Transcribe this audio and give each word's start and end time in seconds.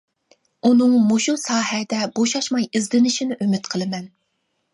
ئۇنىڭ 0.69 0.95
مۇشۇ 1.09 1.35
ساھەدە 1.41 1.99
بوشاشماي 2.15 2.67
ئىزدىنىشىنى 2.73 3.39
ئۈمىد 3.47 3.71
قىلىمەن. 3.77 4.11